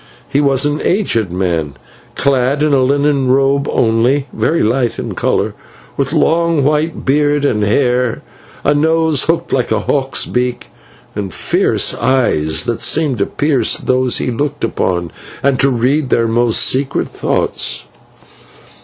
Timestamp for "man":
1.31-1.75